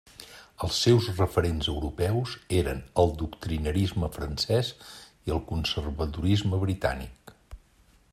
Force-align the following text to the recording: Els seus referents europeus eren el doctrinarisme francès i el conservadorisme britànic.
Els 0.67 0.77
seus 0.85 1.09
referents 1.17 1.67
europeus 1.73 2.31
eren 2.61 2.81
el 3.03 3.13
doctrinarisme 3.19 4.09
francès 4.17 4.71
i 5.29 5.35
el 5.37 5.43
conservadorisme 5.53 6.61
britànic. 6.65 7.35